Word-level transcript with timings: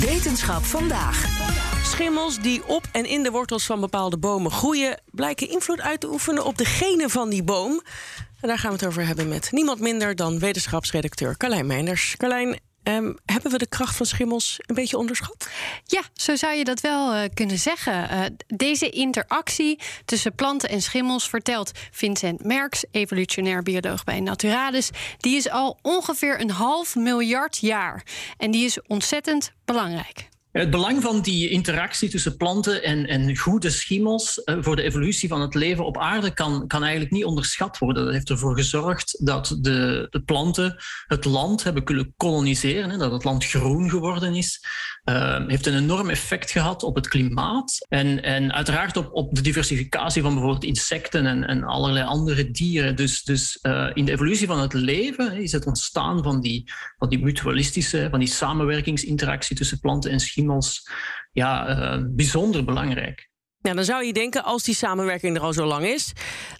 Wetenschap 0.00 0.64
vandaag. 0.64 1.26
Schimmels 1.84 2.38
die 2.40 2.66
op 2.66 2.88
en 2.92 3.04
in 3.04 3.22
de 3.22 3.30
wortels 3.30 3.66
van 3.66 3.80
bepaalde 3.80 4.18
bomen 4.18 4.50
groeien, 4.50 5.00
blijken 5.10 5.48
invloed 5.48 5.80
uit 5.80 6.00
te 6.00 6.10
oefenen 6.10 6.44
op 6.44 6.58
de 6.58 6.64
genen 6.64 7.10
van 7.10 7.30
die 7.30 7.42
boom. 7.42 7.82
En 8.40 8.48
daar 8.48 8.58
gaan 8.58 8.70
we 8.70 8.76
het 8.76 8.86
over 8.86 9.06
hebben 9.06 9.28
met 9.28 9.48
niemand 9.52 9.80
minder 9.80 10.16
dan 10.16 10.38
wetenschapsredacteur 10.38 11.36
Carlijn 11.36 11.66
Meinders. 11.66 12.14
Carlijn, 12.16 12.58
ehm, 12.88 13.12
hebben 13.24 13.50
we 13.50 13.58
de 13.58 13.68
kracht 13.68 13.96
van 13.96 14.06
schimmels 14.06 14.56
een 14.66 14.74
beetje 14.74 14.98
onderschat? 14.98 15.48
Ja, 15.84 16.02
zo 16.14 16.36
zou 16.36 16.54
je 16.54 16.64
dat 16.64 16.80
wel 16.80 17.14
uh, 17.14 17.22
kunnen 17.34 17.58
zeggen. 17.58 18.10
Uh, 18.12 18.24
deze 18.46 18.90
interactie 18.90 19.78
tussen 20.04 20.34
planten 20.34 20.68
en 20.68 20.82
schimmels 20.82 21.28
vertelt 21.28 21.70
Vincent 21.90 22.44
Merks, 22.44 22.84
evolutionair 22.90 23.62
bioloog 23.62 24.04
bij 24.04 24.20
Naturalis. 24.20 24.90
Die 25.18 25.36
is 25.36 25.50
al 25.50 25.78
ongeveer 25.82 26.40
een 26.40 26.50
half 26.50 26.96
miljard 26.96 27.58
jaar. 27.58 28.02
En 28.36 28.50
die 28.50 28.64
is 28.64 28.82
ontzettend 28.86 29.52
belangrijk. 29.64 30.28
Het 30.58 30.70
belang 30.70 31.02
van 31.02 31.20
die 31.20 31.48
interactie 31.48 32.08
tussen 32.08 32.36
planten 32.36 32.82
en, 32.82 33.06
en 33.06 33.36
goede 33.36 33.70
schimmels 33.70 34.42
uh, 34.44 34.56
voor 34.60 34.76
de 34.76 34.82
evolutie 34.82 35.28
van 35.28 35.40
het 35.40 35.54
leven 35.54 35.84
op 35.84 35.98
aarde 35.98 36.34
kan, 36.34 36.66
kan 36.66 36.82
eigenlijk 36.82 37.12
niet 37.12 37.24
onderschat 37.24 37.78
worden. 37.78 38.04
Dat 38.04 38.12
heeft 38.12 38.30
ervoor 38.30 38.56
gezorgd 38.56 39.26
dat 39.26 39.56
de, 39.60 40.06
de 40.10 40.20
planten 40.20 40.76
het 41.06 41.24
land 41.24 41.62
hebben 41.62 41.84
kunnen 41.84 42.14
koloniseren, 42.16 42.98
dat 42.98 43.12
het 43.12 43.24
land 43.24 43.44
groen 43.44 43.90
geworden 43.90 44.34
is. 44.34 44.60
Uh, 45.04 45.46
heeft 45.46 45.66
een 45.66 45.76
enorm 45.76 46.10
effect 46.10 46.50
gehad 46.50 46.82
op 46.82 46.94
het 46.94 47.08
klimaat 47.08 47.86
en, 47.88 48.22
en 48.22 48.52
uiteraard 48.52 48.96
op, 48.96 49.08
op 49.12 49.34
de 49.34 49.40
diversificatie 49.40 50.22
van 50.22 50.32
bijvoorbeeld 50.32 50.64
insecten 50.64 51.26
en, 51.26 51.44
en 51.44 51.64
allerlei 51.64 52.04
andere 52.04 52.50
dieren. 52.50 52.96
Dus, 52.96 53.22
dus 53.22 53.58
uh, 53.62 53.90
in 53.94 54.04
de 54.04 54.12
evolutie 54.12 54.46
van 54.46 54.60
het 54.60 54.72
leven 54.72 55.36
is 55.36 55.52
het 55.52 55.66
ontstaan 55.66 56.22
van 56.22 56.40
die, 56.40 56.72
van 56.98 57.08
die 57.08 57.18
mutualistische, 57.18 58.06
van 58.10 58.18
die 58.18 58.28
samenwerkingsinteractie 58.28 59.56
tussen 59.56 59.80
planten 59.80 60.10
en 60.10 60.20
schimmels 60.20 60.46
ja, 61.32 61.68
uh, 61.68 62.04
bijzonder 62.06 62.64
belangrijk. 62.64 63.28
Ja, 63.60 63.74
dan 63.74 63.84
zou 63.84 64.04
je 64.04 64.12
denken, 64.12 64.44
als 64.44 64.62
die 64.62 64.74
samenwerking 64.74 65.36
er 65.36 65.42
al 65.42 65.52
zo 65.52 65.66
lang 65.66 65.86
is, 65.86 66.12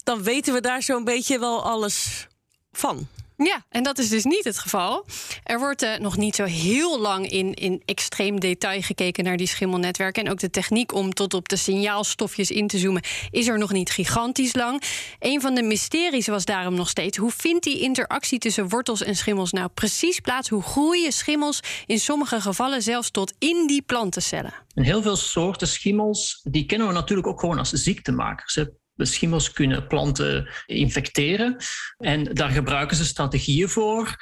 dan 0.05 0.23
weten 0.23 0.55
we 0.55 0.61
daar 0.61 0.83
zo'n 0.83 1.05
beetje 1.05 1.39
wel 1.39 1.65
alles 1.65 2.27
van. 2.73 3.09
Ja, 3.45 3.65
en 3.69 3.83
dat 3.83 3.99
is 3.99 4.09
dus 4.09 4.25
niet 4.25 4.45
het 4.45 4.59
geval. 4.59 5.07
Er 5.45 5.59
wordt 5.59 5.83
uh, 5.83 5.97
nog 5.97 6.17
niet 6.17 6.35
zo 6.35 6.45
heel 6.45 7.01
lang 7.01 7.29
in, 7.29 7.55
in 7.55 7.83
extreem 7.85 8.41
detail 8.41 8.83
gekeken 8.83 9.25
naar 9.25 9.37
die 9.37 9.47
schimmelnetwerken. 9.47 10.25
En 10.25 10.31
ook 10.31 10.39
de 10.39 10.51
techniek 10.51 10.95
om 10.95 11.15
tot 11.15 11.35
op 11.35 11.49
de 11.49 11.57
signaalstofjes 11.57 12.51
in 12.51 12.67
te 12.67 12.79
zoomen 12.79 13.03
is 13.31 13.49
er 13.49 13.59
nog 13.59 13.73
niet 13.73 13.91
gigantisch 13.91 14.55
lang. 14.55 14.83
Een 15.19 15.41
van 15.41 15.55
de 15.55 15.63
mysteries 15.63 16.27
was 16.27 16.45
daarom 16.45 16.75
nog 16.75 16.89
steeds: 16.89 17.17
hoe 17.17 17.31
vindt 17.31 17.65
die 17.65 17.81
interactie 17.81 18.39
tussen 18.39 18.69
wortels 18.69 19.03
en 19.03 19.17
schimmels 19.17 19.53
nou 19.53 19.69
precies 19.69 20.21
plaats? 20.21 20.49
Hoe 20.49 20.63
groeien 20.63 21.13
schimmels 21.13 21.61
in 21.87 21.99
sommige 21.99 22.41
gevallen 22.41 22.83
zelfs 22.83 23.11
tot 23.11 23.33
in 23.39 23.67
die 23.67 23.83
plantencellen? 23.83 24.55
En 24.75 24.83
heel 24.83 25.03
veel 25.03 25.17
soorten 25.17 25.69
schimmels 25.69 26.41
die 26.43 26.67
kennen 26.67 26.87
we 26.87 26.93
natuurlijk 26.93 27.29
ook 27.29 27.41
gewoon 27.41 27.59
als 27.59 27.71
ziektemakers. 27.71 28.59
Schimmels 29.07 29.53
kunnen 29.53 29.87
planten 29.87 30.49
infecteren 30.67 31.57
en 31.99 32.25
daar 32.25 32.51
gebruiken 32.51 32.97
ze 32.97 33.05
strategieën 33.05 33.69
voor. 33.69 34.17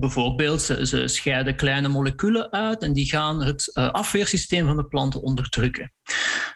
bijvoorbeeld, 0.00 0.62
ze, 0.62 0.86
ze, 0.86 1.08
scheiden 1.08 1.56
kleine 1.56 1.88
moleculen 1.88 2.52
uit 2.52 2.82
en 2.82 2.92
die 2.92 3.10
gaan 3.10 3.42
het 3.42 3.70
uh, 3.74 3.90
afweersysteem 3.90 4.66
van 4.66 4.76
de 4.76 4.84
planten 4.86 5.22
onderdrukken. 5.22 5.92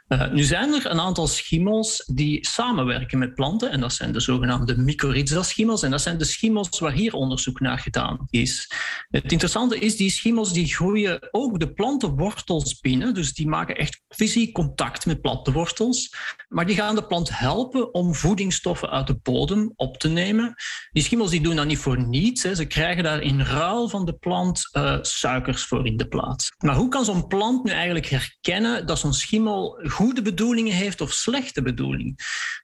Uh, 0.09 0.33
nu 0.33 0.43
zijn 0.43 0.73
er 0.73 0.91
een 0.91 1.01
aantal 1.01 1.27
schimmels 1.27 2.11
die 2.15 2.47
samenwerken 2.47 3.19
met 3.19 3.35
planten 3.35 3.71
en 3.71 3.81
dat 3.81 3.93
zijn 3.93 4.13
de 4.13 4.21
zogenaamde 4.21 4.77
mycorrhiza-schimmels 4.77 5.83
en 5.83 5.91
dat 5.91 6.01
zijn 6.01 6.19
de 6.19 6.25
schimmels 6.25 6.79
waar 6.79 6.93
hier 6.93 7.15
onderzoek 7.15 7.61
naar 7.61 7.79
gedaan 7.79 8.27
is. 8.31 8.71
Het 9.11 9.33
interessante 9.33 9.79
is, 9.79 9.97
die 9.97 10.11
schimmels 10.11 10.53
die 10.53 10.75
groeien 10.75 11.29
ook 11.31 11.61
de 11.61 11.73
plantenwortels 11.73 12.81
binnen, 12.81 13.15
dus 13.15 13.33
die 13.35 13.49
maken 13.49 13.77
echt 13.77 14.03
fysiek 14.09 14.53
contact 14.53 15.07
met 15.07 15.21
plantenwortels, 15.21 16.15
maar 16.49 16.67
die 16.67 16.77
gaan 16.77 16.95
de 16.95 17.07
plant 17.07 17.39
helpen 17.39 17.95
om 17.95 18.15
voedingsstoffen 18.15 18.91
uit 18.91 19.07
de 19.07 19.19
bodem 19.23 19.73
op 19.77 19.99
te 19.99 20.09
nemen. 20.09 20.55
Die 20.93 21.03
schimmels 21.03 21.31
die 21.31 21.41
doen 21.41 21.57
dat 21.57 21.67
niet 21.67 21.79
voor 21.79 22.07
niets, 22.07 22.43
hè. 22.43 22.55
ze 22.55 22.65
krijgen 22.65 23.03
daar 23.03 23.23
in 23.23 23.41
ruil 23.41 23.89
van 23.89 24.05
de 24.05 24.15
plant 24.15 24.69
uh, 24.73 24.99
suikers 25.01 25.65
voor 25.65 25.87
in 25.87 25.97
de 25.97 26.09
plaats. 26.09 26.53
Maar 26.59 26.77
hoe 26.77 26.89
kan 26.89 27.05
zo'n 27.05 27.27
plant 27.27 27.65
nu 27.65 27.71
eigenlijk 27.71 28.07
herkennen 28.07 28.87
dat 28.87 28.99
zo'n 28.99 29.13
schimmel 29.13 29.79
goede 29.95 30.23
bedoelingen 30.23 30.75
heeft 30.75 31.01
of 31.01 31.13
slechte 31.13 31.63
bedoelingen? 31.63 32.15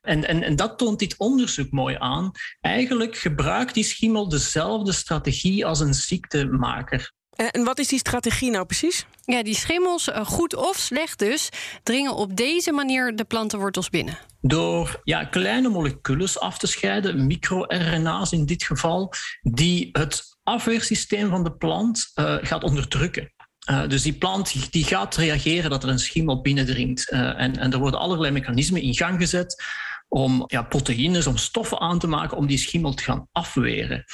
En, 0.01 0.29
en, 0.29 0.43
en 0.43 0.57
dat 0.57 0.79
toont 0.79 0.99
dit 0.99 1.15
onderzoek 1.19 1.71
mooi 1.71 1.97
aan. 1.99 2.31
Eigenlijk 2.61 3.17
gebruikt 3.17 3.75
die 3.75 3.85
schimmel 3.85 4.29
dezelfde 4.29 4.93
strategie 4.93 5.67
als 5.67 5.81
een 5.81 5.95
ziektemaker. 5.95 7.13
En 7.31 7.65
wat 7.65 7.79
is 7.79 7.89
die 7.89 7.99
strategie 7.99 8.51
nou 8.51 8.67
precies? 8.67 9.07
Ja, 9.25 9.43
die 9.43 9.55
schimmels, 9.55 10.09
goed 10.25 10.55
of 10.57 10.77
slecht 10.77 11.19
dus, 11.19 11.49
dringen 11.83 12.15
op 12.15 12.37
deze 12.37 12.73
manier 12.73 13.17
de 13.17 13.25
plantenwortels 13.25 13.91
binnen. 13.91 14.19
Door 14.41 15.01
ja, 15.05 15.25
kleine 15.25 15.69
moleculen 15.69 16.39
af 16.39 16.59
te 16.59 16.67
scheiden, 16.67 17.27
microRNA's 17.27 18.33
in 18.33 18.47
dit 18.47 18.63
geval, 18.63 19.13
die 19.43 19.89
het 19.93 20.23
afweersysteem 20.43 21.29
van 21.29 21.45
de 21.45 21.53
plant 21.53 22.11
uh, 22.15 22.37
gaat 22.41 22.63
onderdrukken. 22.63 23.33
Uh, 23.71 23.89
dus 23.89 24.03
die 24.03 24.13
plant 24.13 24.73
die 24.73 24.85
gaat 24.85 25.17
reageren 25.17 25.71
dat 25.71 25.83
er 25.83 25.89
een 25.89 25.99
schimmel 25.99 26.41
binnendringt. 26.41 27.13
Uh, 27.13 27.41
en, 27.41 27.57
en 27.57 27.73
er 27.73 27.79
worden 27.79 28.01
allerlei 28.01 28.33
mechanismen 28.33 28.83
in 28.83 28.95
gang 28.95 29.21
gezet 29.21 29.63
om 30.09 30.45
ja, 30.47 30.63
proteïnes, 30.63 31.27
om 31.27 31.37
stoffen 31.37 31.81
aan 31.81 31.99
te 31.99 32.07
maken 32.07 32.37
om 32.37 32.47
die 32.47 32.59
schimmel 32.59 32.95
te 32.95 33.03
gaan 33.03 33.29
afweren. 33.33 34.05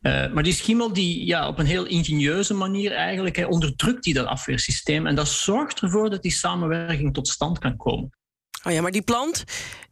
Uh, 0.00 0.32
maar 0.32 0.42
die 0.42 0.52
schimmel 0.52 0.92
die 0.92 1.26
ja, 1.26 1.48
op 1.48 1.58
een 1.58 1.66
heel 1.66 1.86
ingenieuze 1.86 2.54
manier 2.54 2.92
eigenlijk 2.92 3.46
onderdrukt 3.48 4.04
die 4.04 4.14
dat 4.14 4.26
afweersysteem 4.26 5.06
en 5.06 5.14
dat 5.14 5.28
zorgt 5.28 5.80
ervoor 5.80 6.10
dat 6.10 6.22
die 6.22 6.32
samenwerking 6.32 7.14
tot 7.14 7.28
stand 7.28 7.58
kan 7.58 7.76
komen. 7.76 8.10
Oh 8.66 8.72
ja, 8.72 8.80
maar 8.80 8.90
die 8.90 9.02
plant 9.02 9.44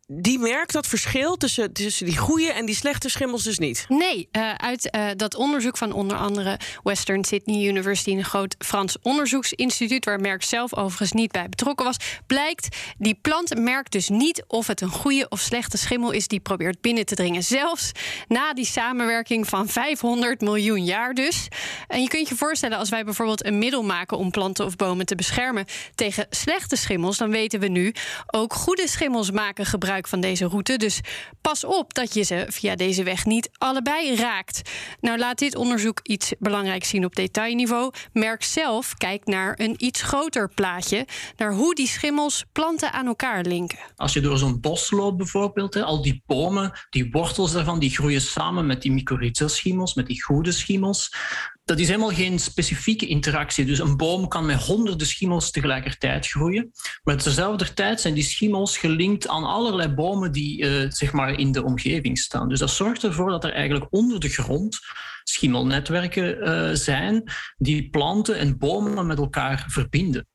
die 0.07 0.39
merkt 0.39 0.73
dat 0.73 0.87
verschil 0.87 1.37
tussen, 1.37 1.73
tussen 1.73 2.07
die 2.07 2.17
goede 2.17 2.53
en 2.53 2.67
die 2.67 2.75
slechte 2.75 3.09
schimmels 3.09 3.43
dus 3.43 3.59
niet. 3.59 3.85
Nee, 3.89 4.29
uh, 4.33 4.55
uit 4.55 4.89
uh, 4.97 5.07
dat 5.17 5.35
onderzoek 5.35 5.77
van 5.77 5.93
onder 5.93 6.17
andere 6.17 6.59
Western 6.83 7.25
Sydney 7.25 7.69
University, 7.69 8.11
een 8.11 8.25
groot 8.25 8.55
Frans 8.59 8.97
onderzoeksinstituut, 9.03 10.05
waar 10.05 10.21
Merck 10.21 10.43
zelf 10.43 10.75
overigens 10.75 11.13
niet 11.13 11.33
bij 11.33 11.49
betrokken 11.49 11.87
was, 11.87 11.97
blijkt 12.27 12.77
die 12.99 13.19
plant 13.23 13.59
merkt 13.59 13.93
dus 13.93 14.09
niet 14.09 14.45
of 14.47 14.67
het 14.67 14.81
een 14.81 14.91
goede 14.91 15.27
of 15.29 15.41
slechte 15.41 15.79
schimmel 15.79 16.11
is 16.11 16.29
die 16.29 16.41
probeert 16.41 16.81
binnen 16.81 17.07
te 17.07 17.15
dringen. 17.15 17.43
Zelfs 17.43 17.93
na 18.29 18.55
die 18.55 18.67
samenwerking 18.67 19.49
van 19.49 19.69
500 19.69 20.41
miljoen 20.41 20.85
jaar 20.85 21.15
dus. 21.15 21.49
En 21.89 22.03
je 22.03 22.09
kunt 22.09 22.29
je 22.29 22.37
voorstellen, 22.37 22.79
als 22.79 22.89
wij 22.89 23.05
bijvoorbeeld 23.05 23.45
een 23.45 23.59
middel 23.59 23.83
maken 23.83 24.19
om 24.19 24.31
planten 24.31 24.65
of 24.65 24.77
bomen 24.77 25.07
te 25.07 25.15
beschermen 25.15 25.67
tegen 25.95 26.27
slechte 26.31 26.77
schimmels, 26.77 27.17
dan 27.17 27.31
weten 27.31 27.61
we 27.61 27.69
nu 27.69 27.95
ook 28.27 28.55
goede 28.55 28.89
schimmels 28.89 29.31
maken 29.31 29.67
gebruik 29.67 30.02
van 30.07 30.21
deze 30.21 30.47
route. 30.47 30.77
Dus 30.77 31.01
pas 31.41 31.65
op 31.65 31.95
dat 31.95 32.15
je 32.15 32.23
ze 32.23 32.47
via 32.49 32.77
deze 32.77 33.03
weg 33.03 33.25
niet 33.25 33.51
allebei 33.59 34.17
raakt. 34.17 34.71
Nou 35.01 35.19
laat 35.19 35.39
dit 35.39 35.57
onderzoek 35.57 36.01
iets 36.03 36.33
belangrijks 36.39 36.89
zien 36.89 37.05
op 37.05 37.15
detailniveau. 37.15 37.93
Merk 38.13 38.43
zelf 38.43 38.95
kijkt 38.95 39.27
naar 39.27 39.55
een 39.59 39.75
iets 39.79 40.03
groter 40.03 40.49
plaatje, 40.55 41.07
naar 41.37 41.53
hoe 41.53 41.75
die 41.75 41.89
schimmels 41.89 42.45
planten 42.53 42.93
aan 42.93 43.07
elkaar 43.07 43.45
linken. 43.45 43.79
Als 43.97 44.13
je 44.13 44.21
door 44.21 44.39
zo'n 44.39 44.61
bos 44.61 44.91
loopt 44.91 45.17
bijvoorbeeld, 45.17 45.75
hè, 45.75 45.85
al 45.85 46.03
die 46.03 46.23
bomen, 46.27 46.73
die 46.91 47.11
wortels 47.11 47.53
daarvan, 47.53 47.79
die 47.79 47.91
groeien 47.91 48.21
samen 48.21 48.67
met 48.67 48.83
die 48.83 48.93
mycorrhiza-schimmels, 48.93 49.95
met 49.95 50.07
die 50.07 50.23
goede 50.23 50.53
schimmels 50.53 51.11
dat 51.65 51.79
is 51.79 51.87
helemaal 51.87 52.13
geen 52.13 52.39
specifieke 52.39 53.07
interactie. 53.07 53.65
Dus 53.65 53.79
een 53.79 53.97
boom 53.97 54.29
kan 54.29 54.47
met 54.47 54.63
honderden 54.63 55.07
schimmels 55.07 55.51
tegelijkertijd 55.51 56.27
groeien. 56.27 56.71
Maar 57.03 57.17
tezelfde 57.17 57.75
tijd 57.75 58.01
zijn 58.01 58.15
die 58.15 58.23
schimmels 58.23 58.79
gelinkt 58.79 59.29
aan 59.29 59.45
allerlei 59.45 59.89
bomen 59.89 60.33
die 60.33 60.63
uh, 60.63 60.91
zeg 60.91 61.13
maar 61.13 61.39
in 61.39 61.53
de 61.53 61.65
omgeving 61.65 62.19
staan. 62.19 62.49
Dus 62.49 62.59
dat 62.59 62.71
zorgt 62.71 63.05
ervoor 63.05 63.31
dat 63.31 63.45
er 63.45 63.53
eigenlijk 63.53 63.87
onder 63.91 64.21
de 64.21 64.29
grond 64.29 64.79
schimmelnetwerken 65.25 66.49
uh, 66.49 66.75
zijn 66.75 67.23
die 67.57 67.91
planten 67.91 68.39
en 68.39 68.59
bomen 68.59 69.07
met 69.07 69.19
elkaar 69.19 69.65
verbinden. 69.69 70.27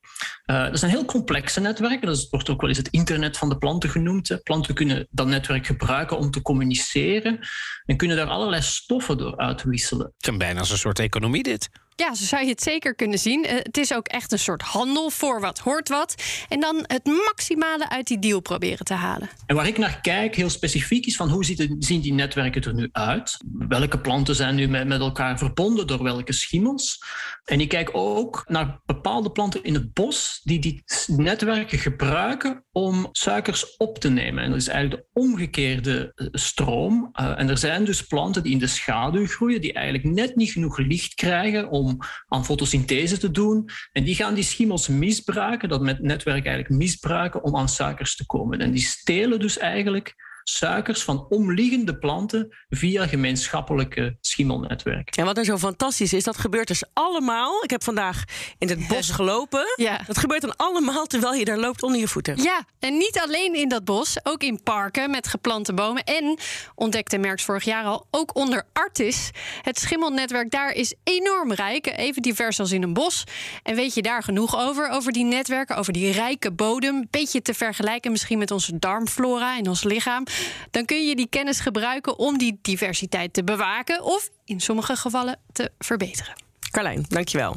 Uh, 0.45 0.63
dat 0.63 0.79
zijn 0.79 0.91
heel 0.91 1.05
complexe 1.05 1.59
netwerken. 1.59 2.07
Dat 2.07 2.27
wordt 2.29 2.49
ook 2.49 2.61
wel 2.61 2.69
eens 2.69 2.77
het 2.77 2.87
internet 2.87 3.37
van 3.37 3.49
de 3.49 3.57
planten 3.57 3.89
genoemd. 3.89 4.39
Planten 4.43 4.75
kunnen 4.75 5.07
dat 5.09 5.27
netwerk 5.27 5.65
gebruiken 5.65 6.17
om 6.17 6.31
te 6.31 6.41
communiceren 6.41 7.39
en 7.85 7.97
kunnen 7.97 8.17
daar 8.17 8.27
allerlei 8.27 8.61
stoffen 8.61 9.17
door 9.17 9.37
uitwisselen. 9.37 10.13
Het 10.17 10.27
is 10.27 10.37
bijna 10.37 10.59
als 10.59 10.71
een 10.71 10.77
soort 10.77 10.99
economie 10.99 11.43
dit. 11.43 11.69
Ja, 11.99 12.15
zo 12.15 12.25
zou 12.25 12.43
je 12.43 12.49
het 12.49 12.61
zeker 12.61 12.95
kunnen 12.95 13.19
zien. 13.19 13.45
Eh, 13.45 13.55
het 13.55 13.77
is 13.77 13.93
ook 13.93 14.07
echt 14.07 14.31
een 14.31 14.39
soort 14.39 14.61
handel 14.61 15.09
voor 15.09 15.41
wat 15.41 15.59
hoort 15.59 15.89
wat. 15.89 16.15
En 16.49 16.59
dan 16.59 16.83
het 16.87 17.05
maximale 17.05 17.89
uit 17.89 18.07
die 18.07 18.19
deal 18.19 18.39
proberen 18.39 18.85
te 18.85 18.93
halen. 18.93 19.29
En 19.45 19.55
waar 19.55 19.67
ik 19.67 19.77
naar 19.77 20.01
kijk, 20.01 20.35
heel 20.35 20.49
specifiek, 20.49 21.05
is 21.05 21.15
van 21.15 21.29
hoe 21.29 21.43
zien 21.79 22.01
die 22.01 22.13
netwerken 22.13 22.63
er 22.63 22.73
nu 22.73 22.89
uit? 22.91 23.37
Welke 23.67 23.99
planten 23.99 24.35
zijn 24.35 24.55
nu 24.55 24.67
met, 24.67 24.87
met 24.87 24.99
elkaar 24.99 25.37
verbonden 25.37 25.87
door 25.87 26.03
welke 26.03 26.33
schimmels? 26.33 27.03
En 27.45 27.61
ik 27.61 27.69
kijk 27.69 27.89
ook 27.93 28.43
naar 28.47 28.79
bepaalde 28.85 29.31
planten 29.31 29.63
in 29.63 29.73
het 29.73 29.93
bos 29.93 30.41
die 30.43 30.59
die 30.59 30.83
netwerken 31.07 31.79
gebruiken 31.79 32.65
om 32.71 33.09
suikers 33.11 33.77
op 33.77 33.99
te 33.99 34.09
nemen. 34.09 34.43
En 34.43 34.49
dat 34.49 34.59
is 34.59 34.67
eigenlijk 34.67 35.01
de 35.01 35.21
omgekeerde 35.21 36.11
eh, 36.15 36.27
stroom. 36.31 37.09
Uh, 37.13 37.39
en 37.39 37.49
er 37.49 37.57
zijn 37.57 37.85
dus 37.85 38.07
planten 38.07 38.43
die 38.43 38.51
in 38.51 38.59
de 38.59 38.67
schaduw 38.67 39.27
groeien, 39.27 39.61
die 39.61 39.73
eigenlijk 39.73 40.15
net 40.15 40.35
niet 40.35 40.51
genoeg 40.51 40.77
licht 40.77 41.13
krijgen 41.13 41.69
om 41.87 41.97
aan 42.27 42.45
fotosynthese 42.45 43.17
te 43.17 43.31
doen. 43.31 43.69
En 43.91 44.03
die 44.03 44.15
gaan 44.15 44.33
die 44.33 44.43
schimmels 44.43 44.87
misbruiken, 44.87 45.69
dat 45.69 45.81
met 45.81 46.01
netwerk 46.01 46.45
eigenlijk 46.45 46.81
misbruiken 46.81 47.43
om 47.43 47.55
aan 47.55 47.69
suikers 47.69 48.15
te 48.15 48.25
komen. 48.25 48.59
En 48.59 48.71
die 48.71 48.81
stelen 48.81 49.39
dus 49.39 49.57
eigenlijk 49.57 50.15
suikers 50.49 51.03
van 51.03 51.25
omliggende 51.29 51.97
planten 51.97 52.55
via 52.69 53.07
gemeenschappelijke 53.07 54.17
schimmelnetwerken. 54.21 55.17
En 55.17 55.25
wat 55.25 55.37
er 55.37 55.45
zo 55.45 55.57
fantastisch 55.57 56.13
is, 56.13 56.23
dat 56.23 56.37
gebeurt 56.37 56.67
dus 56.67 56.83
allemaal. 56.93 57.63
Ik 57.63 57.69
heb 57.69 57.83
vandaag 57.83 58.23
in 58.57 58.69
het 58.69 58.87
bos 58.87 59.09
gelopen. 59.19 59.65
Ja. 59.75 60.01
Dat 60.07 60.17
gebeurt 60.17 60.41
dan 60.41 60.55
allemaal 60.55 61.05
terwijl 61.05 61.33
je 61.33 61.45
daar 61.45 61.57
loopt 61.57 61.83
onder 61.83 61.99
je 61.99 62.07
voeten. 62.07 62.41
Ja, 62.41 62.65
en 62.79 62.97
niet 62.97 63.19
alleen 63.23 63.55
in 63.55 63.69
dat 63.69 63.85
bos, 63.85 64.17
ook 64.23 64.43
in 64.43 64.63
parken 64.63 65.09
met 65.09 65.27
geplante 65.27 65.73
bomen. 65.73 66.03
En, 66.03 66.37
ontdekte 66.75 67.17
Merks 67.17 67.43
vorig 67.43 67.63
jaar 67.63 67.83
al, 67.83 68.07
ook 68.11 68.35
onder 68.35 68.63
Artis. 68.73 69.29
Het 69.61 69.79
schimmelnetwerk 69.79 70.51
daar 70.51 70.71
is 70.71 70.93
enorm 71.03 71.51
rijk, 71.51 71.87
even 71.97 72.21
divers 72.21 72.59
als 72.59 72.71
in 72.71 72.83
een 72.83 72.93
bos. 72.93 73.23
En 73.63 73.75
weet 73.75 73.93
je 73.93 74.01
daar 74.01 74.23
genoeg 74.23 74.57
over, 74.57 74.89
over 74.89 75.11
die 75.11 75.25
netwerken, 75.25 75.75
over 75.75 75.93
die 75.93 76.11
rijke 76.11 76.51
bodem? 76.51 77.07
Beetje 77.09 77.41
te 77.41 77.53
vergelijken 77.53 78.11
misschien 78.11 78.37
met 78.37 78.51
onze 78.51 78.79
darmflora 78.79 79.57
in 79.57 79.67
ons 79.67 79.83
lichaam 79.83 80.25
dan 80.71 80.85
kun 80.85 81.07
je 81.07 81.15
die 81.15 81.27
kennis 81.29 81.59
gebruiken 81.59 82.17
om 82.19 82.37
die 82.37 82.59
diversiteit 82.61 83.33
te 83.33 83.43
bewaken 83.43 84.03
of 84.03 84.29
in 84.45 84.59
sommige 84.59 84.95
gevallen 84.95 85.39
te 85.51 85.71
verbeteren. 85.79 86.33
Carlijn, 86.71 87.05
dankjewel. 87.07 87.55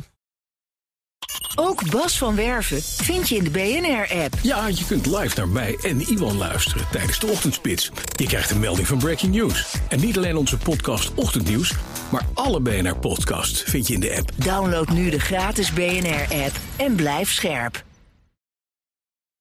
Ook 1.55 1.91
Bas 1.91 2.19
van 2.19 2.35
Werven 2.35 2.82
vind 2.82 3.29
je 3.29 3.37
in 3.37 3.44
de 3.44 3.50
BNR-app. 3.50 4.35
Ja, 4.43 4.67
je 4.67 4.85
kunt 4.87 5.06
live 5.06 5.37
naar 5.37 5.49
mij 5.49 5.79
en 5.82 6.00
Iwan 6.00 6.37
luisteren 6.37 6.87
tijdens 6.91 7.19
de 7.19 7.27
ochtendspits. 7.27 7.91
Je 8.17 8.27
krijgt 8.27 8.50
een 8.50 8.61
melding 8.61 8.87
van 8.87 8.99
Breaking 8.99 9.35
News. 9.35 9.75
En 9.88 10.00
niet 10.00 10.17
alleen 10.17 10.37
onze 10.37 10.56
podcast 10.56 11.15
Ochtendnieuws, 11.15 11.75
maar 12.11 12.27
alle 12.35 12.61
BNR-podcasts 12.61 13.62
vind 13.62 13.87
je 13.87 13.94
in 13.94 14.00
de 14.00 14.17
app. 14.17 14.31
Download 14.37 14.88
nu 14.88 15.11
de 15.11 15.21
gratis 15.21 15.73
BNR-app 15.73 16.56
en 16.77 16.94
blijf 16.94 17.32
scherp. 17.32 17.85